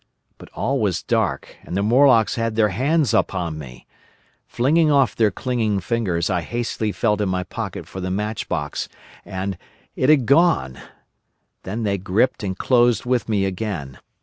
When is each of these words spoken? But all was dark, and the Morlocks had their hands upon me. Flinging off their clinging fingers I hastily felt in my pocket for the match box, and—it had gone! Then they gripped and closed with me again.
But 0.39 0.49
all 0.55 0.79
was 0.79 1.03
dark, 1.03 1.57
and 1.63 1.77
the 1.77 1.83
Morlocks 1.83 2.33
had 2.33 2.55
their 2.55 2.69
hands 2.69 3.13
upon 3.13 3.59
me. 3.59 3.85
Flinging 4.47 4.89
off 4.89 5.15
their 5.15 5.29
clinging 5.29 5.79
fingers 5.79 6.27
I 6.27 6.41
hastily 6.41 6.91
felt 6.91 7.21
in 7.21 7.29
my 7.29 7.43
pocket 7.43 7.85
for 7.85 8.01
the 8.01 8.09
match 8.09 8.49
box, 8.49 8.89
and—it 9.25 10.09
had 10.09 10.25
gone! 10.25 10.79
Then 11.61 11.83
they 11.83 11.99
gripped 11.99 12.41
and 12.41 12.57
closed 12.57 13.05
with 13.05 13.29
me 13.29 13.45
again. 13.45 13.99